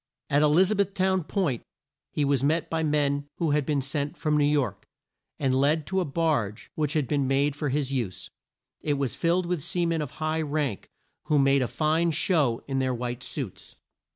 [0.31, 1.61] At E liz a beth town Point
[2.11, 4.87] he was met by men who had been sent from New York,
[5.37, 8.27] and led to a barge which had been made for his use.
[8.81, 10.89] It was filled with sea men of high rank,
[11.25, 13.75] who made a fine show in their white suits.